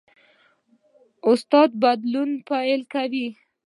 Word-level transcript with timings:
استاد 1.29 1.69
د 1.75 1.79
بدلون 1.83 2.29
پیل 2.49 2.81
کوي. 2.93 3.27